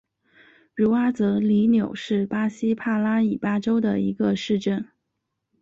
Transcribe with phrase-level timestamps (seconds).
[0.73, 4.87] 茹阿泽里纽是巴西帕拉伊巴州的一个市镇。